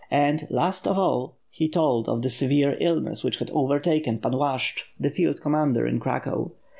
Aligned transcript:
And, 0.09 0.47
last 0.49 0.87
of 0.87 0.97
all, 0.97 1.35
he 1.51 1.69
told 1.69 2.09
of 2.09 2.23
the 2.23 2.29
severe 2.31 2.75
illness 2.81 3.23
which 3.23 3.37
had 3.37 3.51
overtaken 3.51 4.17
Pan 4.17 4.31
Lashch 4.33 4.85
the 4.99 5.11
field 5.11 5.41
commander 5.41 5.85
in 5.85 5.99
Cracow. 5.99 6.53